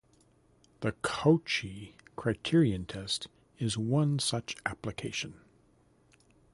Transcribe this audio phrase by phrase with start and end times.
[0.79, 3.27] The Cauchy Criterion test
[3.59, 5.35] is one such application.